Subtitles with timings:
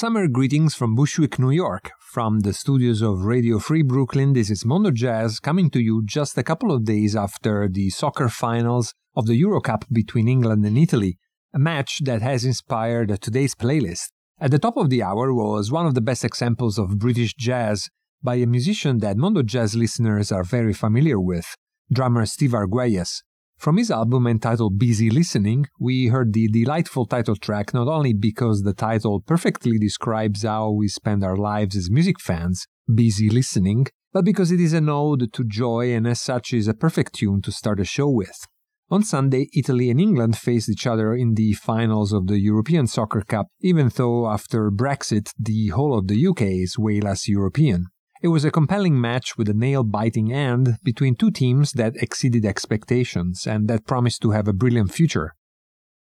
[0.00, 1.90] Summer greetings from Bushwick, New York.
[2.00, 6.38] From the studios of Radio Free Brooklyn, this is Mondo Jazz coming to you just
[6.38, 10.78] a couple of days after the soccer finals of the Euro Cup between England and
[10.78, 11.18] Italy,
[11.52, 14.08] a match that has inspired today's playlist.
[14.40, 17.90] At the top of the hour was one of the best examples of British jazz
[18.22, 21.54] by a musician that Mondo Jazz listeners are very familiar with,
[21.92, 23.22] drummer Steve Arguelles.
[23.60, 28.62] From his album entitled Busy Listening, we heard the delightful title track not only because
[28.62, 33.84] the title perfectly describes how we spend our lives as music fans, busy listening,
[34.14, 37.42] but because it is an ode to joy and as such is a perfect tune
[37.42, 38.46] to start a show with.
[38.90, 43.20] On Sunday, Italy and England faced each other in the finals of the European Soccer
[43.20, 47.88] Cup, even though after Brexit the whole of the UK is way less European.
[48.22, 52.44] It was a compelling match with a nail biting end between two teams that exceeded
[52.44, 55.34] expectations and that promised to have a brilliant future.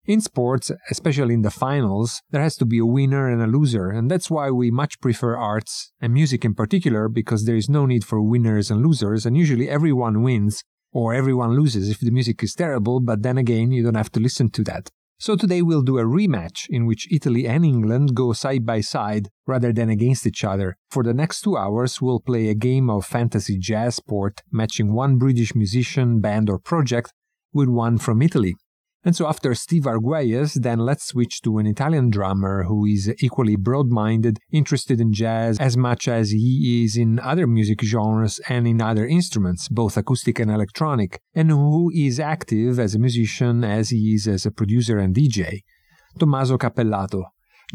[0.06, 3.90] In sports, especially in the finals, there has to be a winner and a loser,
[3.90, 7.86] and that's why we much prefer arts, and music in particular, because there is no
[7.86, 10.64] need for winners and losers, and usually everyone wins,
[10.94, 14.22] or everyone loses if the music is terrible, but then again, you don't have to
[14.22, 14.90] listen to that.
[15.18, 19.30] So today we'll do a rematch in which Italy and England go side by side
[19.48, 20.76] rather than against each other.
[20.92, 25.18] For the next two hours, we'll play a game of fantasy jazz sport, matching one
[25.18, 27.14] British musician, band, or project
[27.54, 28.56] with one from Italy.
[29.06, 33.56] And so after Steve Arguelles, then let's switch to an Italian drummer who is equally
[33.56, 38.82] broad-minded, interested in jazz as much as he is in other music genres and in
[38.82, 44.16] other instruments, both acoustic and electronic, and who is active as a musician as he
[44.16, 45.62] is as a producer and DJ.
[46.18, 47.26] Tommaso Cappellato.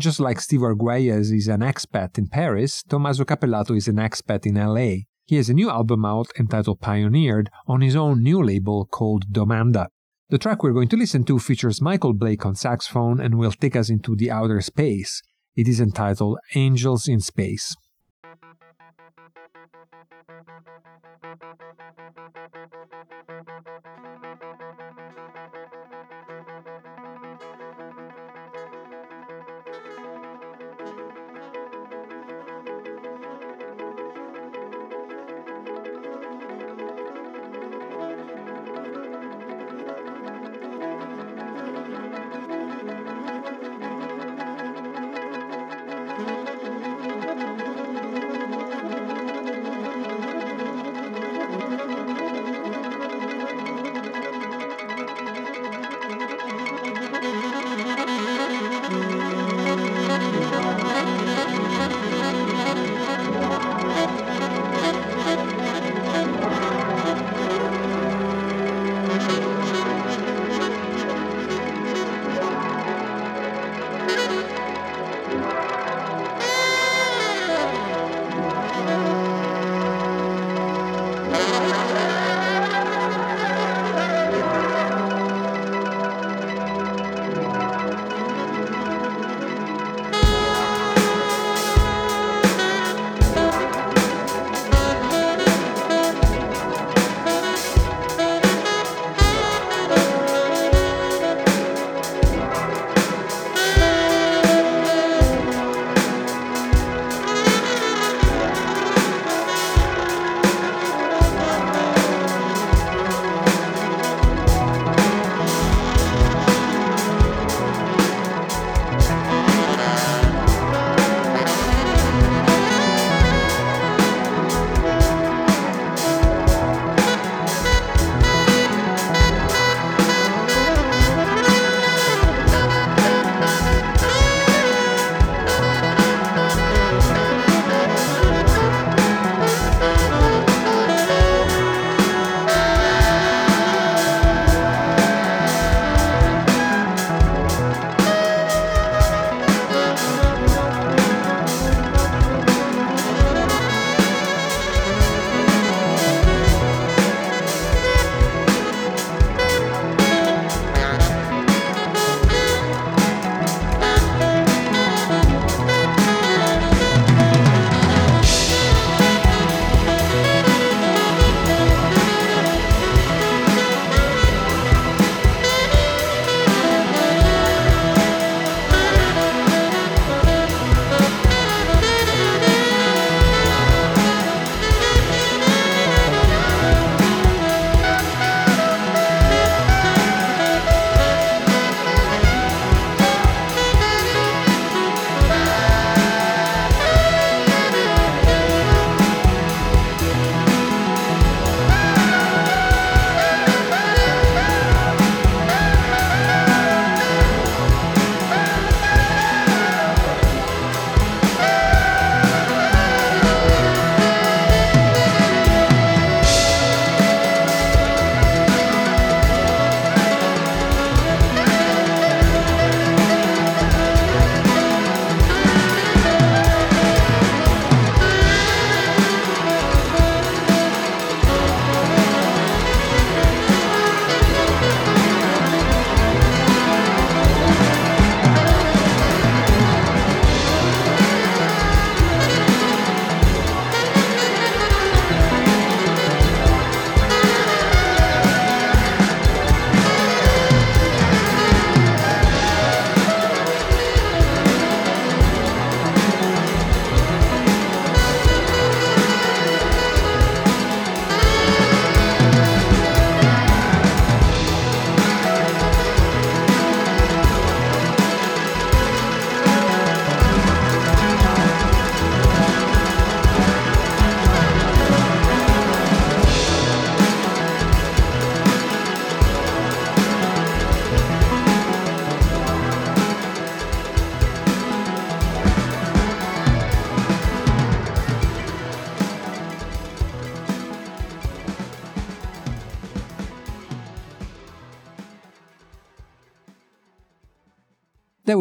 [0.01, 4.57] Just like Steve Arguelles is an expat in Paris, Tommaso Cappellato is an expat in
[4.57, 5.05] LA.
[5.27, 9.87] He has a new album out entitled Pioneered on his own new label called Domanda.
[10.31, 13.75] The track we're going to listen to features Michael Blake on saxophone and will take
[13.75, 15.23] us into the outer space.
[15.57, 17.75] It is entitled Angels in Space.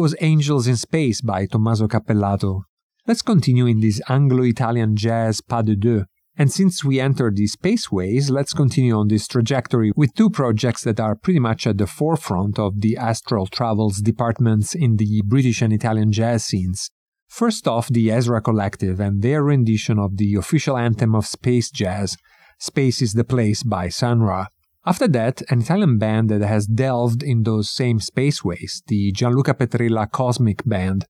[0.00, 2.62] Was Angels in Space by Tommaso Cappellato.
[3.06, 6.06] Let's continue in this Anglo Italian jazz pas de deux
[6.38, 10.98] And since we entered the spaceways, let's continue on this trajectory with two projects that
[11.00, 15.70] are pretty much at the forefront of the astral travels departments in the British and
[15.70, 16.90] Italian jazz scenes.
[17.28, 22.16] First off, the Ezra Collective and their rendition of the official anthem of space jazz,
[22.58, 24.46] Space is the Place by Sun Ra.
[24.86, 30.10] After that, an Italian band that has delved in those same spaceways, the Gianluca Petrella
[30.10, 31.04] Cosmic Band.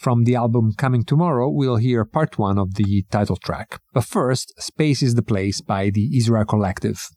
[0.00, 3.78] From the album Coming Tomorrow, we'll hear part one of the title track.
[3.92, 7.08] But first, Space is the Place by the Ezra Collective.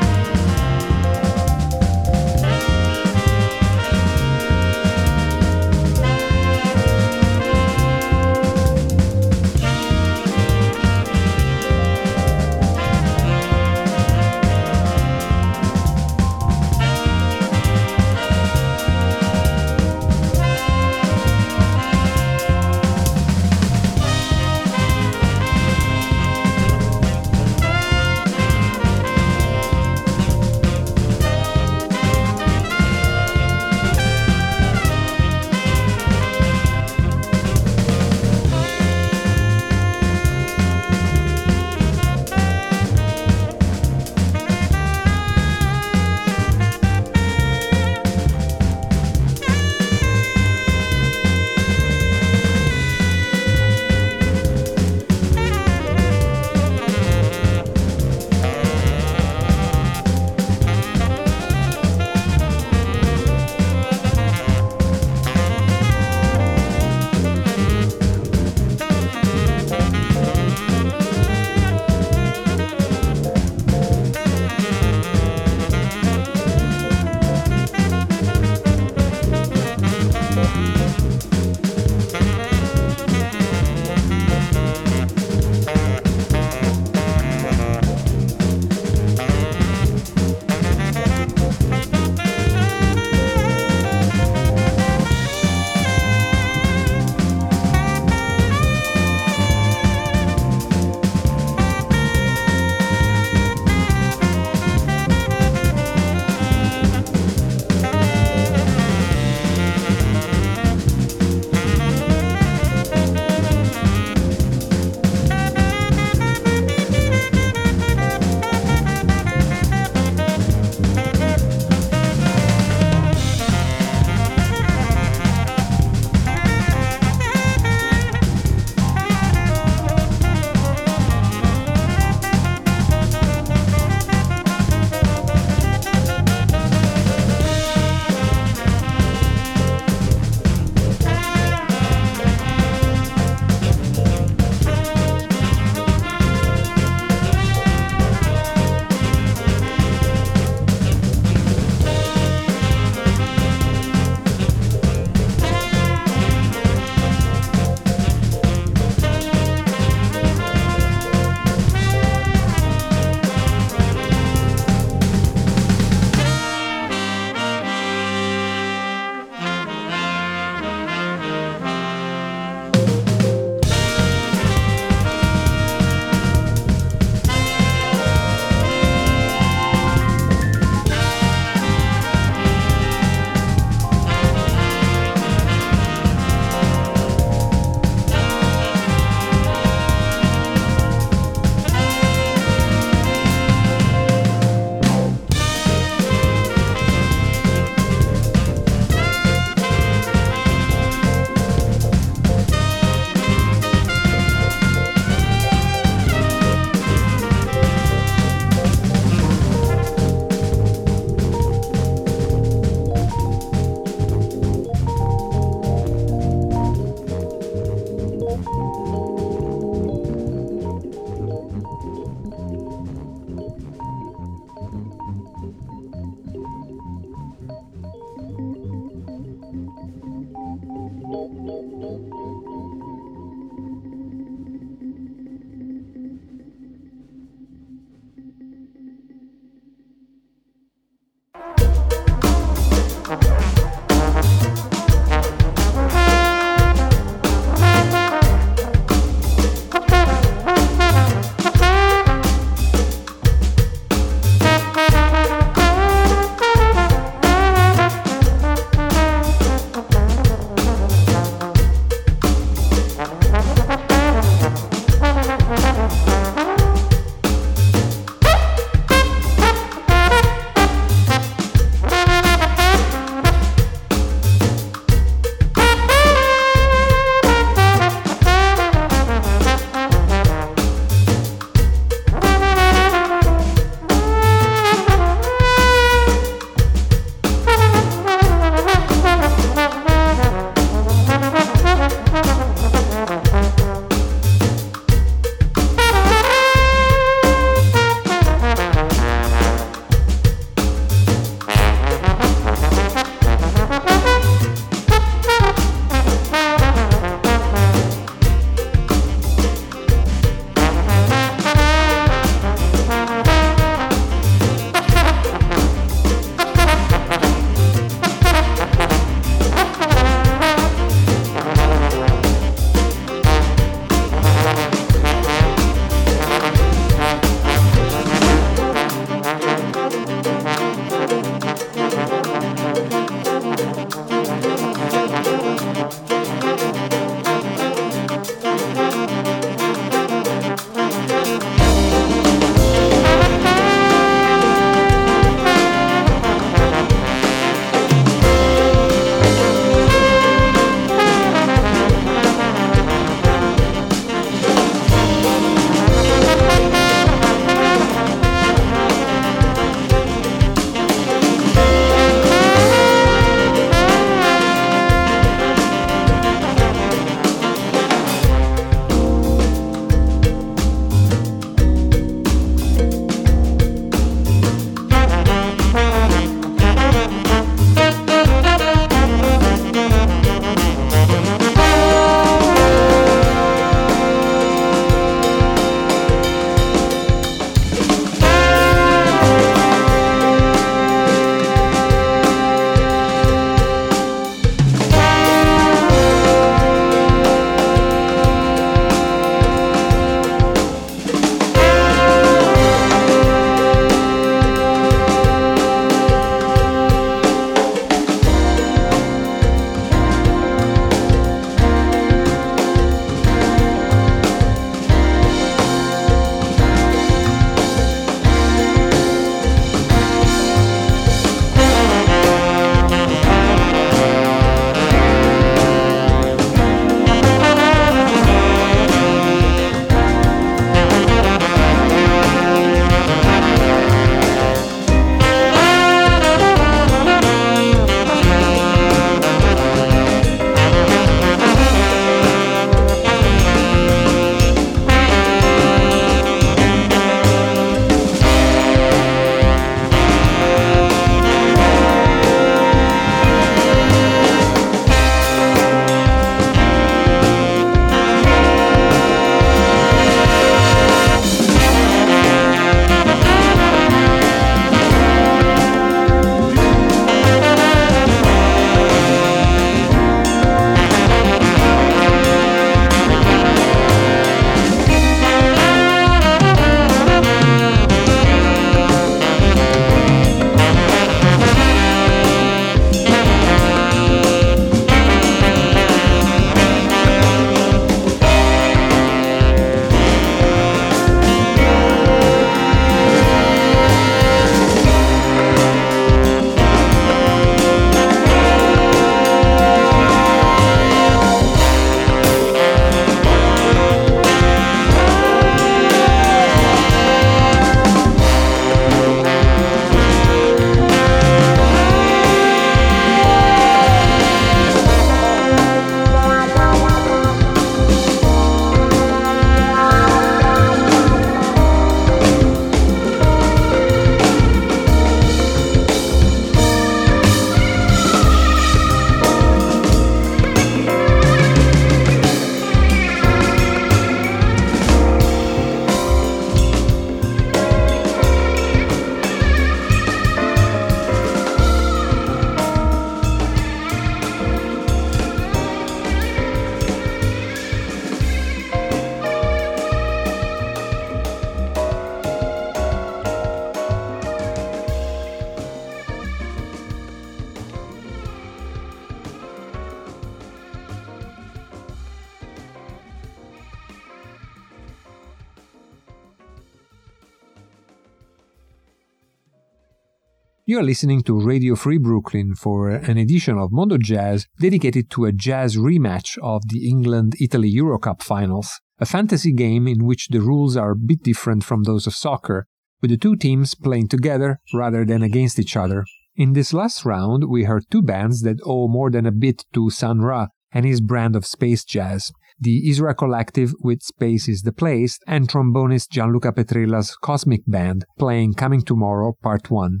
[570.76, 575.24] You are listening to Radio Free Brooklyn for an edition of Mondo Jazz dedicated to
[575.24, 580.42] a jazz rematch of the England Italy Eurocup finals, a fantasy game in which the
[580.42, 582.66] rules are a bit different from those of soccer,
[583.00, 586.04] with the two teams playing together rather than against each other.
[586.34, 589.88] In this last round, we heard two bands that owe more than a bit to
[589.88, 592.32] Sun Ra and his brand of space jazz.
[592.60, 598.54] The Ezra Collective with Space is the Place, and trombonist Gianluca Petrella's Cosmic Band playing
[598.54, 600.00] Coming Tomorrow Part 1.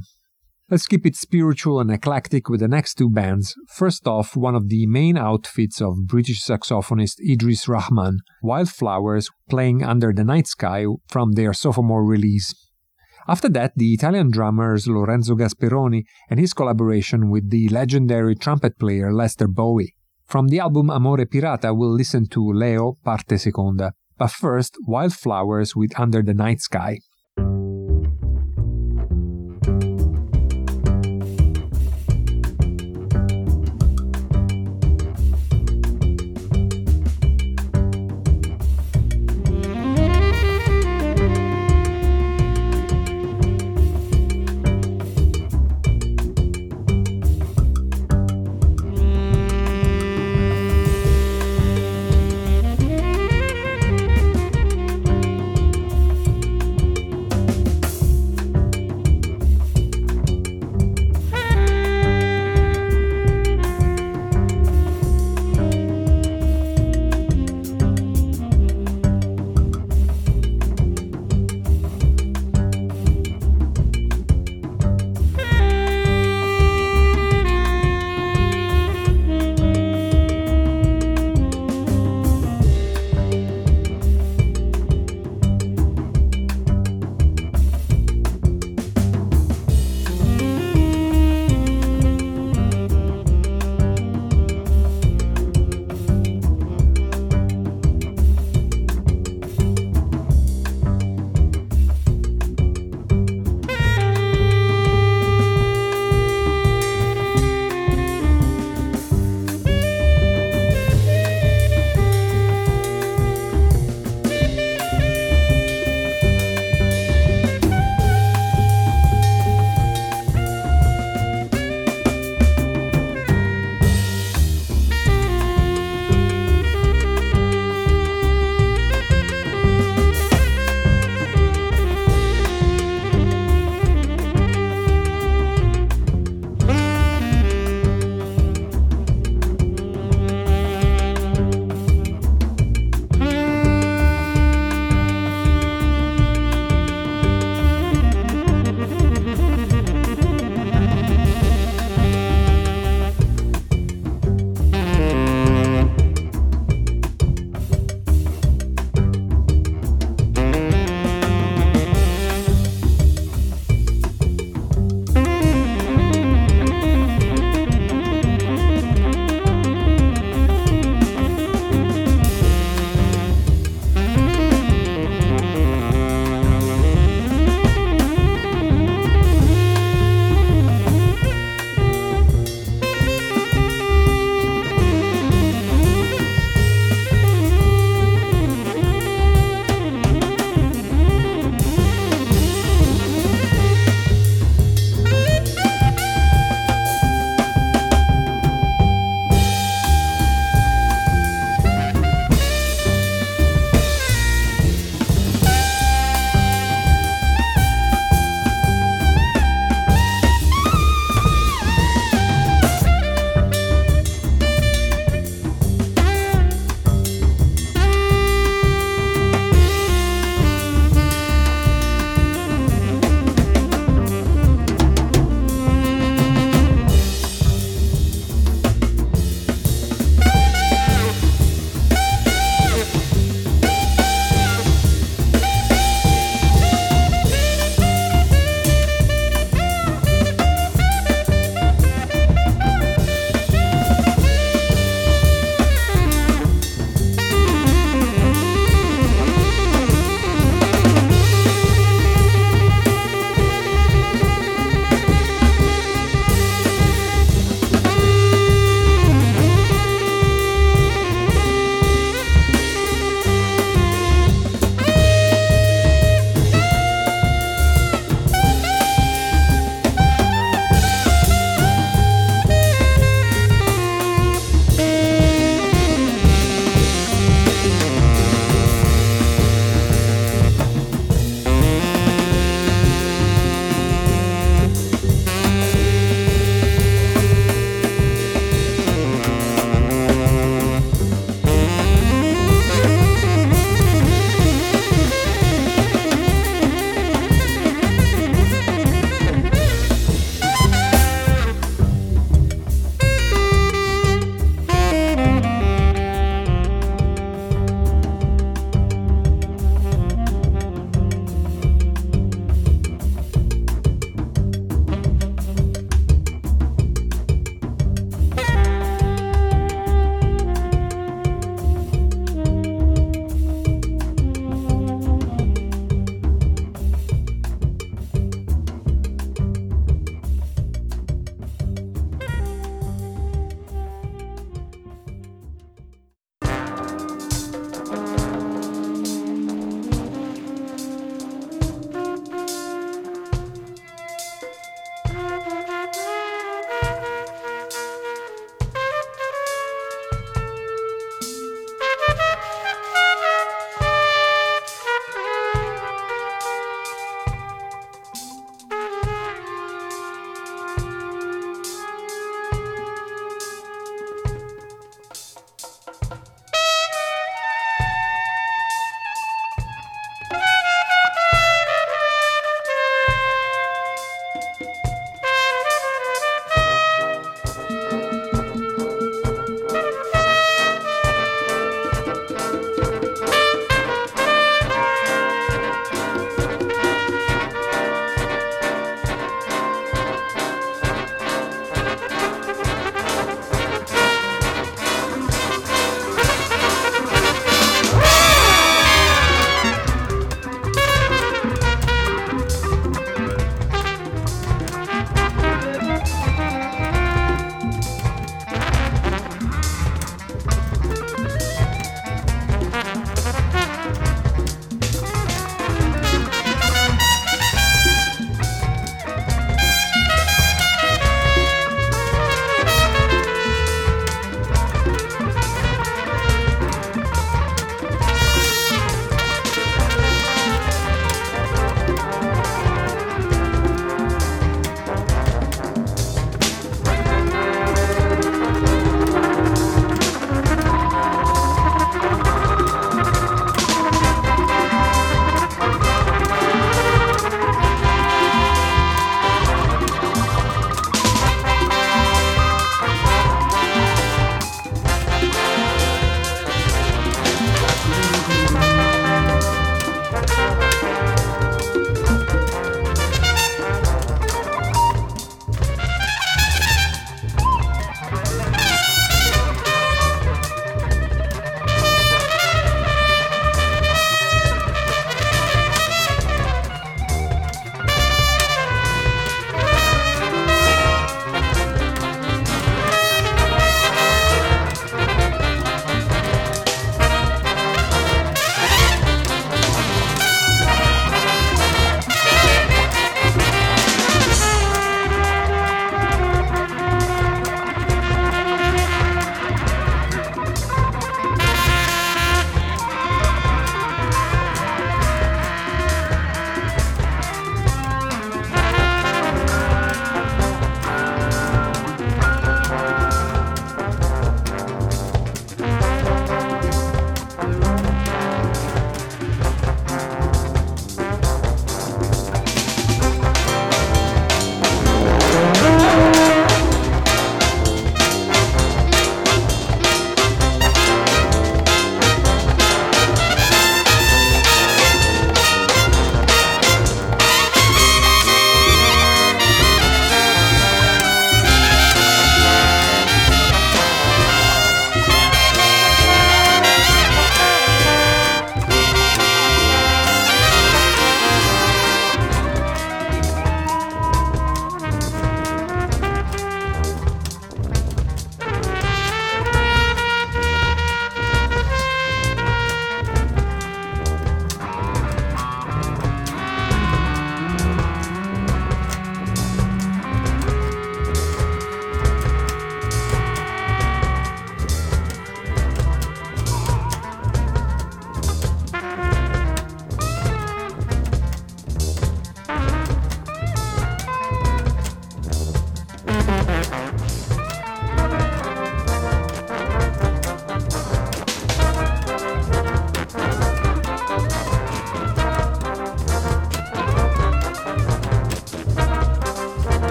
[0.68, 3.54] Let's keep it spiritual and eclectic with the next two bands.
[3.68, 10.12] First off, one of the main outfits of British saxophonist Idris Rahman, Wildflowers, playing Under
[10.12, 12.52] the Night Sky from their sophomore release.
[13.28, 19.12] After that, the Italian drummers Lorenzo Gasperoni and his collaboration with the legendary trumpet player
[19.12, 19.94] Lester Bowie.
[20.24, 23.92] From the album Amore Pirata, we'll listen to Leo, parte seconda.
[24.18, 26.98] But first, Wildflowers with Under the Night Sky.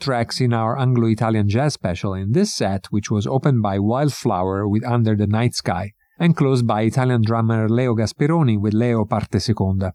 [0.00, 4.68] Tracks in our Anglo Italian jazz special in this set, which was opened by Wildflower
[4.68, 9.38] with Under the Night Sky, and closed by Italian drummer Leo Gasperoni with Leo Parte
[9.38, 9.92] Seconda.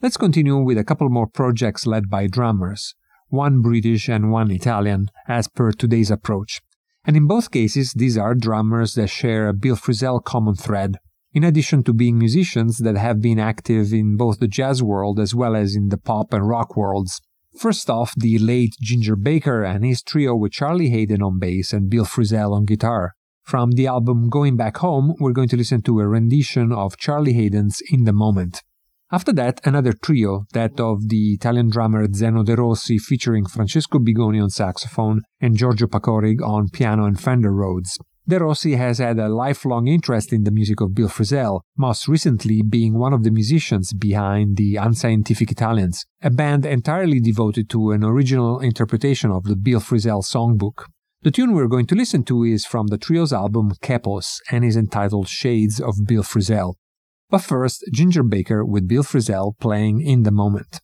[0.00, 2.94] Let's continue with a couple more projects led by drummers,
[3.28, 6.60] one British and one Italian, as per today's approach.
[7.04, 10.98] And in both cases, these are drummers that share a Bill Frisell common thread,
[11.32, 15.34] in addition to being musicians that have been active in both the jazz world as
[15.34, 17.20] well as in the pop and rock worlds.
[17.58, 21.90] First off, the late Ginger Baker and his trio with Charlie Haden on bass and
[21.90, 23.12] Bill Frisell on guitar.
[23.42, 27.34] From the album Going Back Home, we're going to listen to a rendition of Charlie
[27.34, 28.62] Haden's In the Moment.
[29.10, 34.42] After that, another trio, that of the Italian drummer Zeno De Rossi featuring Francesco Bigoni
[34.42, 37.98] on saxophone and Giorgio Pacorig on piano and Fender Rhodes.
[38.24, 42.62] De Rossi has had a lifelong interest in the music of Bill Frisell, most recently
[42.62, 48.04] being one of the musicians behind the Unscientific Italians, a band entirely devoted to an
[48.04, 50.84] original interpretation of the Bill Frisell songbook.
[51.22, 54.76] The tune we're going to listen to is from the trio's album Kepos and is
[54.76, 56.74] entitled Shades of Bill Frisell.
[57.28, 60.80] But first, Ginger Baker with Bill Frisell playing In the Moment.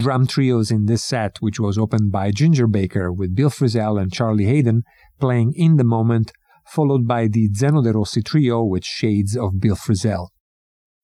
[0.00, 4.10] Drum trios in this set, which was opened by Ginger Baker with Bill Frisell and
[4.10, 4.82] Charlie Haden
[5.18, 6.32] playing In the Moment,
[6.66, 10.28] followed by the Zeno De Rossi trio with shades of Bill Frisell.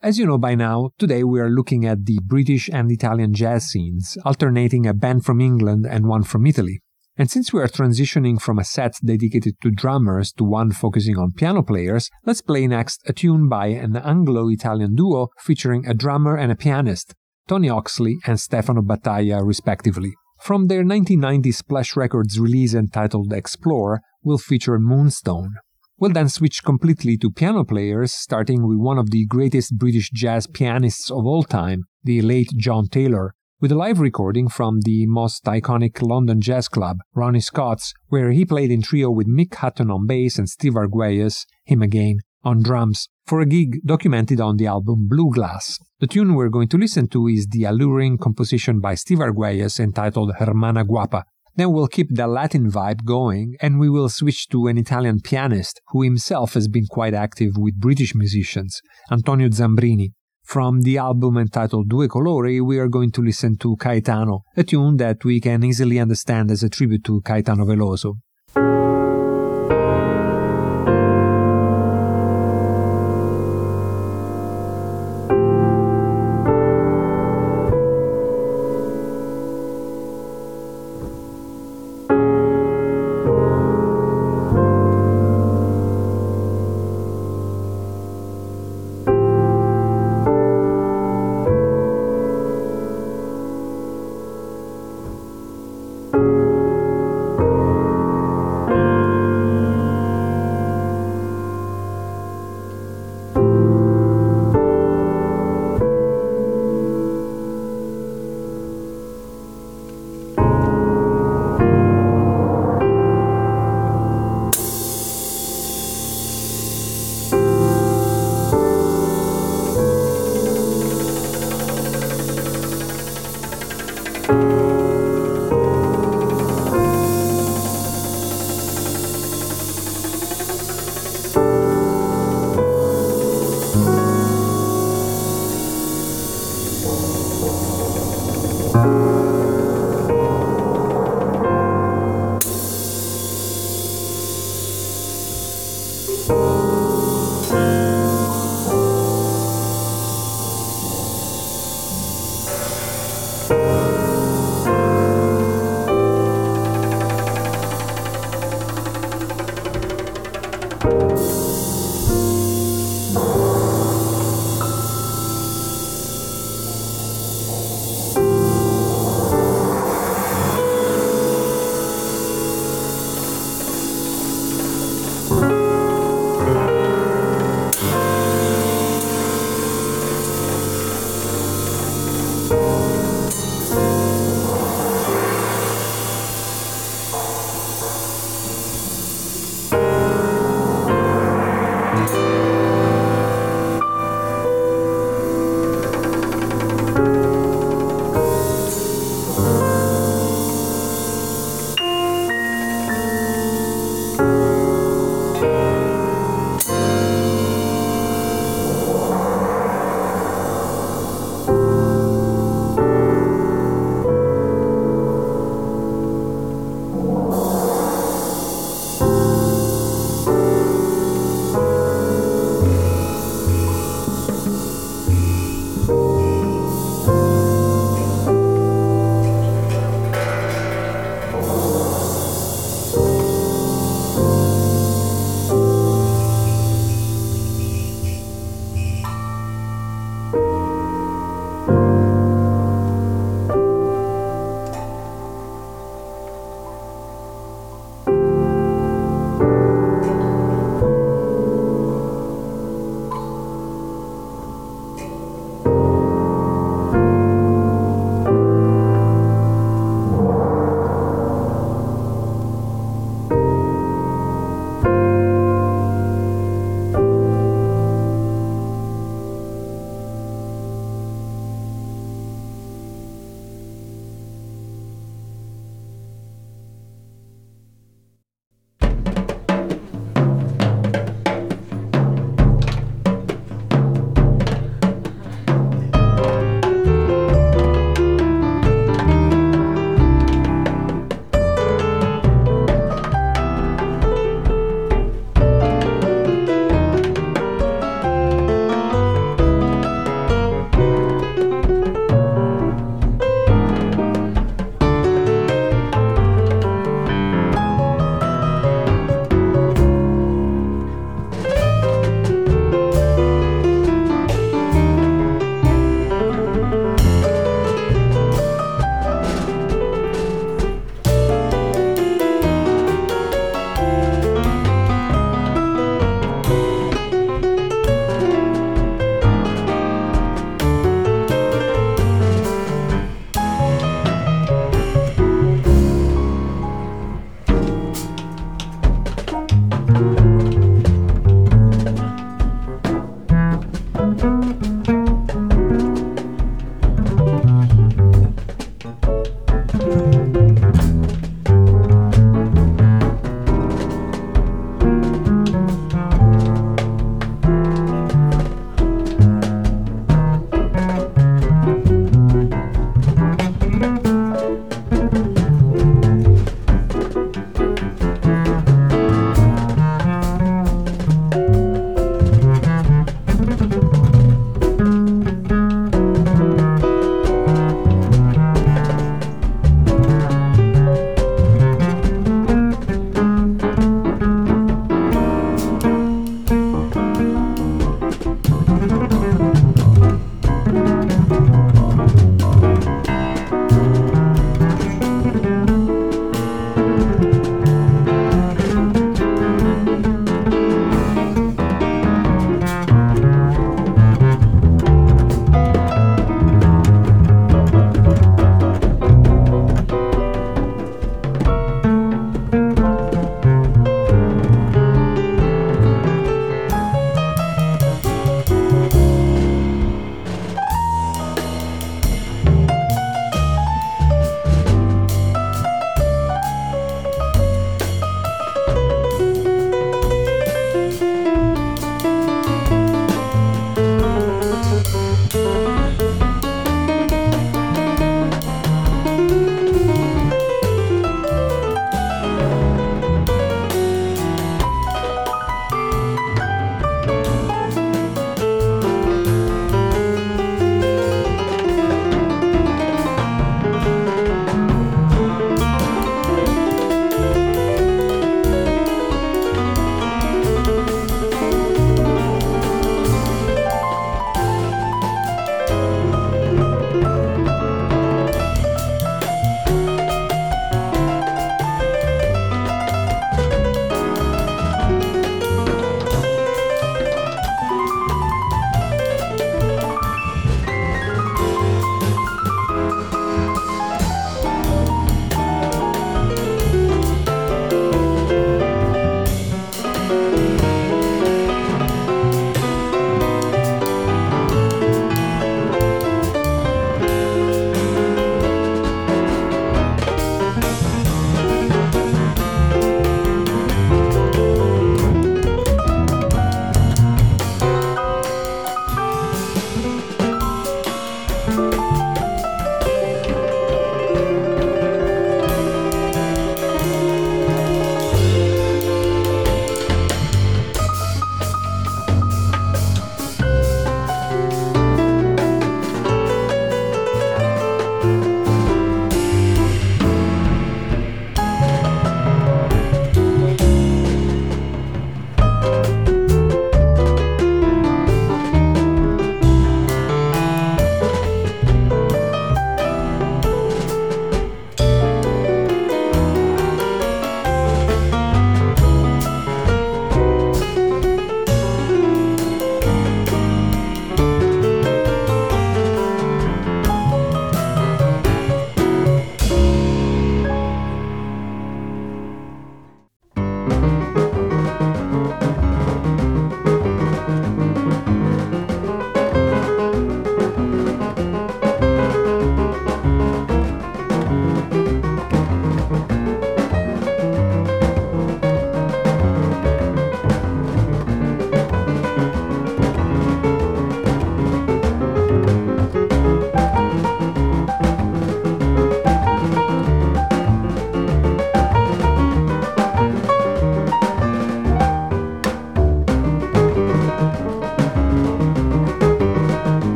[0.00, 3.66] As you know by now, today we are looking at the British and Italian jazz
[3.66, 6.80] scenes, alternating a band from England and one from Italy.
[7.16, 11.32] And since we are transitioning from a set dedicated to drummers to one focusing on
[11.32, 16.36] piano players, let's play next a tune by an Anglo Italian duo featuring a drummer
[16.36, 17.14] and a pianist,
[17.46, 20.14] Tony Oxley and Stefano Battaglia, respectively.
[20.40, 25.54] From their 1990 Splash Records release entitled Explore, will feature Moonstone.
[25.98, 30.46] We'll then switch completely to piano players, starting with one of the greatest British jazz
[30.46, 35.44] pianists of all time, the late John Taylor, with a live recording from the most
[35.44, 40.06] iconic London jazz club, Ronnie Scott's, where he played in trio with Mick Hutton on
[40.06, 45.08] bass and Steve Arguelles, him again, on drums, for a gig documented on the album
[45.08, 45.78] Blue Glass.
[46.00, 50.34] The tune we're going to listen to is the alluring composition by Steve Arguelles entitled
[50.38, 51.22] Hermana Guapa.
[51.56, 55.80] Then we'll keep the Latin vibe going and we will switch to an Italian pianist
[55.88, 58.80] who himself has been quite active with British musicians,
[59.10, 60.12] Antonio Zambrini.
[60.44, 64.98] From the album entitled Due Colori, we are going to listen to Caetano, a tune
[64.98, 68.16] that we can easily understand as a tribute to Caetano Veloso.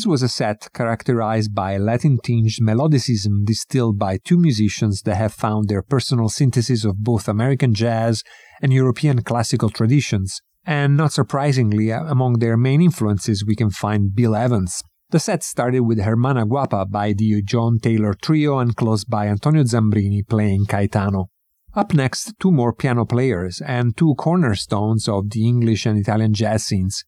[0.00, 5.34] This was a set characterized by Latin tinged melodicism distilled by two musicians that have
[5.34, 8.24] found their personal synthesis of both American jazz
[8.62, 10.40] and European classical traditions.
[10.64, 14.82] And not surprisingly, among their main influences, we can find Bill Evans.
[15.10, 19.64] The set started with Hermana Guapa by the John Taylor Trio and closed by Antonio
[19.64, 21.26] Zambrini playing Caetano.
[21.74, 26.64] Up next, two more piano players and two cornerstones of the English and Italian jazz
[26.64, 27.04] scenes.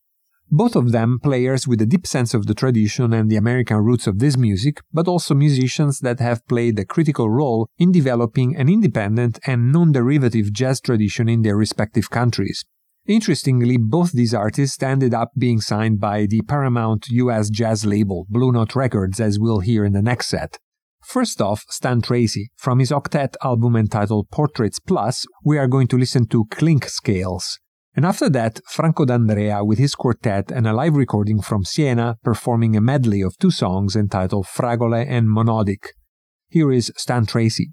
[0.55, 4.07] Both of them players with a deep sense of the tradition and the American roots
[4.07, 8.68] of this music, but also musicians that have played a critical role in developing an
[8.68, 12.66] independent and non derivative jazz tradition in their respective countries.
[13.07, 18.53] Interestingly, both these artists ended up being signed by the Paramount US jazz label, Blue
[18.53, 20.59] Note Records, as we'll hear in the next set.
[21.03, 22.50] First off, Stan Tracey.
[22.57, 27.59] From his octet album entitled Portraits Plus, we are going to listen to Clink Scales.
[27.95, 32.74] And after that, Franco D'Andrea with his quartet and a live recording from Siena performing
[32.74, 35.88] a medley of two songs entitled Fragole and Monodic.
[36.49, 37.72] Here is Stan Tracey.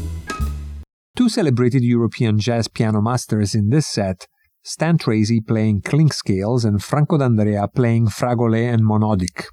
[1.31, 4.27] celebrated European jazz piano masters in this set
[4.63, 9.45] Stan Tracey playing clink scales and Franco D'Andrea playing fragole and monodic.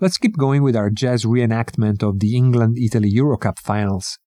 [0.00, 4.18] Let's keep going with our jazz reenactment of the England Italy Eurocup finals.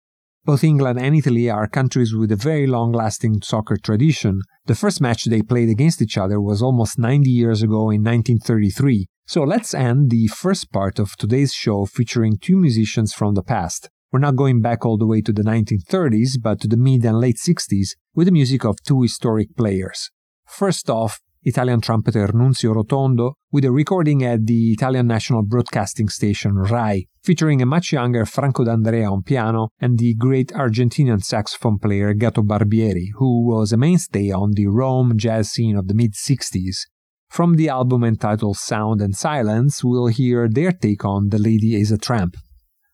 [0.46, 4.42] Both England and Italy are countries with a very long lasting soccer tradition.
[4.66, 9.08] The first match they played against each other was almost 90 years ago in 1933.
[9.28, 13.90] So let's end the first part of today's show featuring two musicians from the past.
[14.14, 17.20] We're not going back all the way to the 1930s, but to the mid and
[17.20, 20.12] late 60s with the music of two historic players.
[20.46, 26.54] First off, Italian trumpeter Nunzio Rotondo with a recording at the Italian national broadcasting station
[26.54, 32.14] RAI, featuring a much younger Franco D'Andrea on piano and the great Argentinian saxophone player
[32.14, 36.86] Gato Barbieri, who was a mainstay on the Rome jazz scene of the mid 60s.
[37.32, 41.92] From the album entitled Sound and Silence, we'll hear their take on The Lady is
[41.92, 42.36] a Tramp.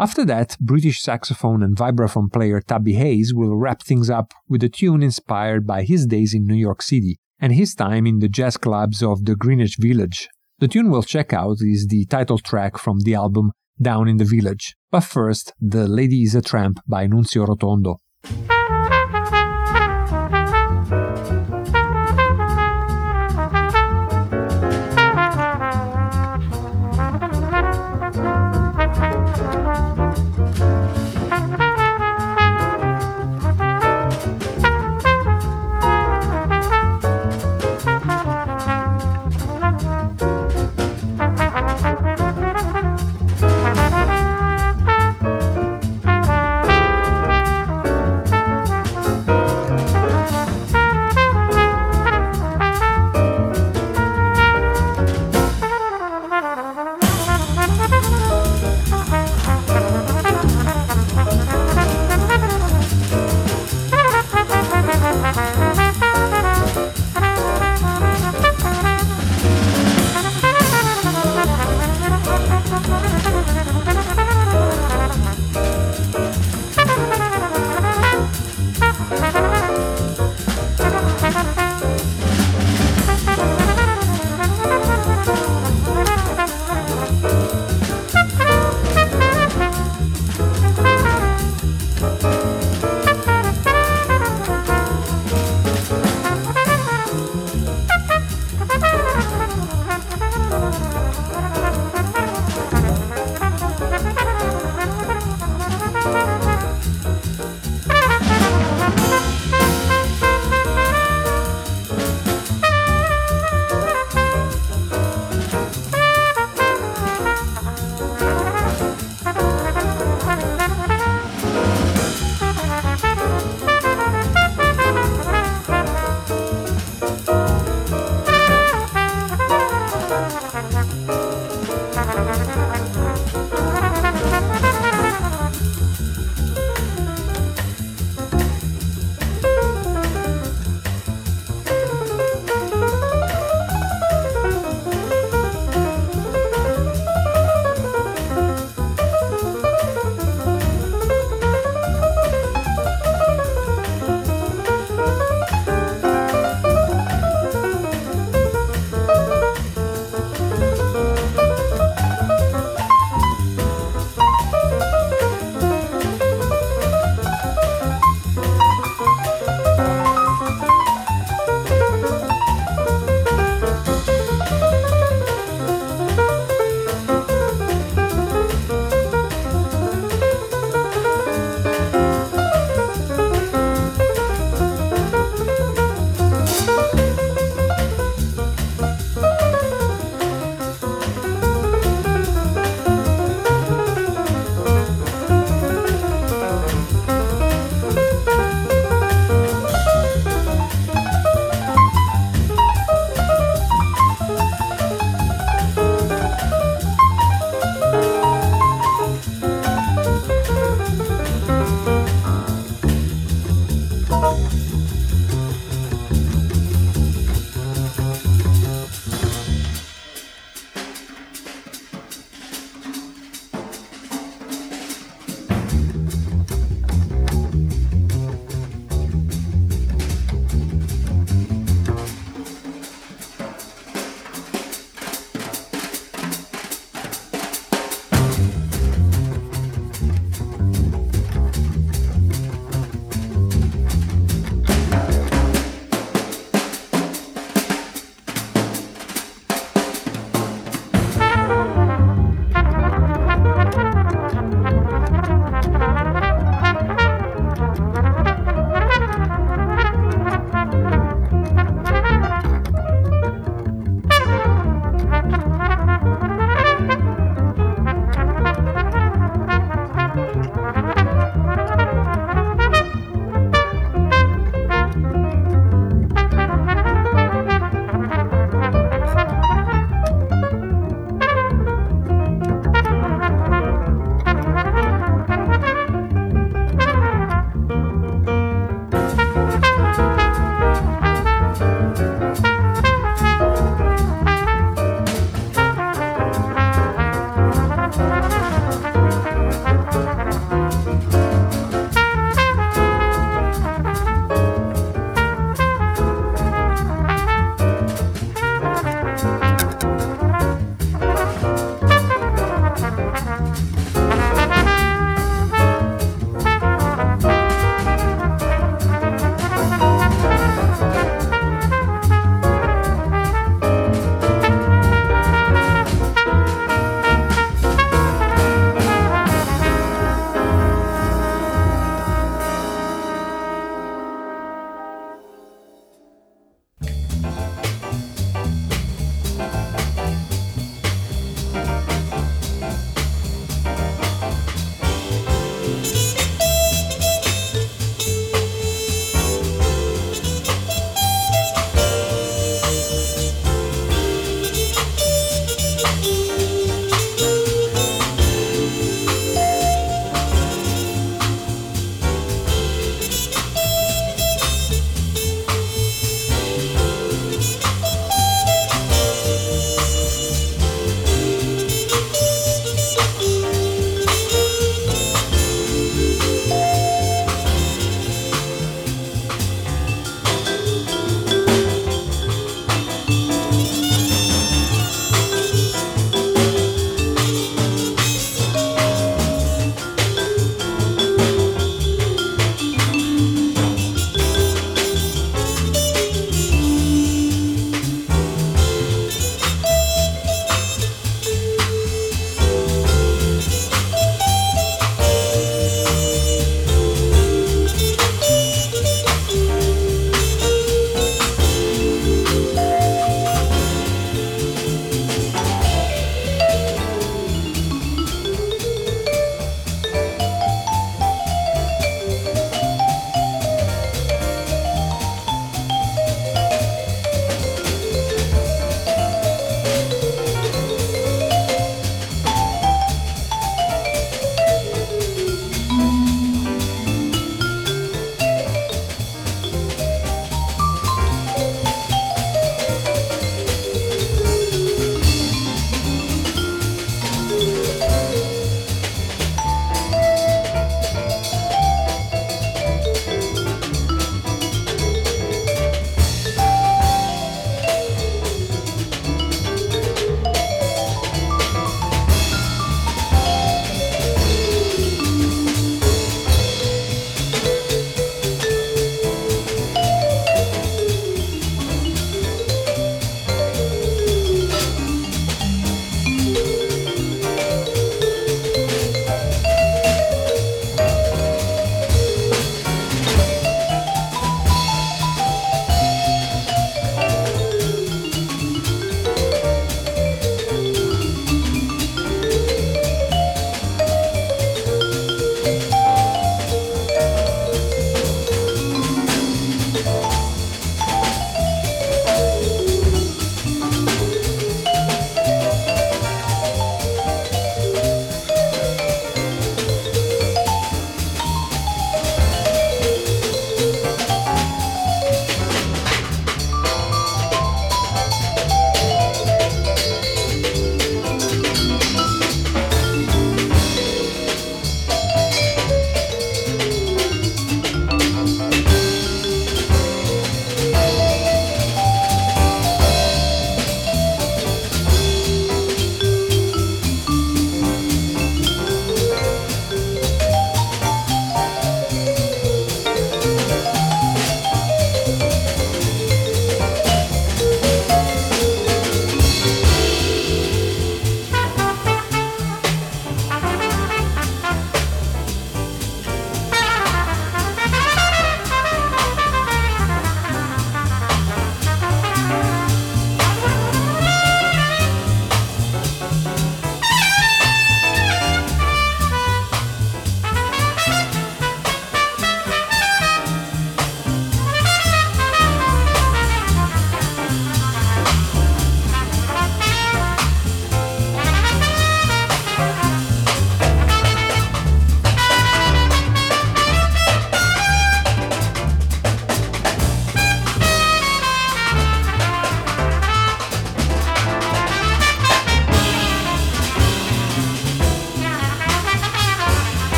[0.00, 4.68] After that, British saxophone and vibraphone player Tubby Hayes will wrap things up with a
[4.70, 8.56] tune inspired by his days in New York City, and his time in the jazz
[8.56, 10.30] clubs of the Greenwich Village.
[10.58, 14.24] The tune we'll check out is the title track from the album Down in the
[14.24, 14.74] Village.
[14.90, 17.98] But first, The Lady is a Tramp by Nunzio Rotondo.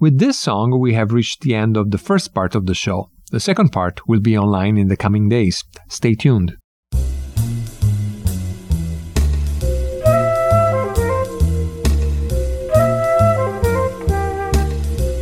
[0.00, 3.10] With this song, we have reached the end of the first part of the show.
[3.32, 5.62] The second part will be online in the coming days.
[5.90, 6.56] Stay tuned.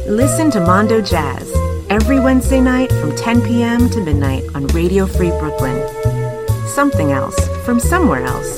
[0.07, 1.53] Listen to Mondo Jazz
[1.91, 3.91] every Wednesday night from 10 p.m.
[3.91, 5.83] to midnight on Radio Free Brooklyn.
[6.69, 8.58] Something else from somewhere else.